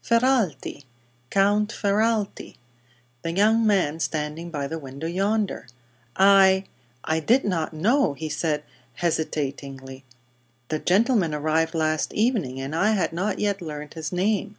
[0.00, 0.84] "Ferralti
[1.28, 2.54] Count Ferralti.
[3.22, 5.66] The young man standing by the window, yonder."
[6.14, 6.66] "I
[7.02, 8.62] I did not know," he said,
[8.94, 10.04] hesitatingly.
[10.68, 14.56] "The gentleman arrived last evening, and I had not yet learned his name.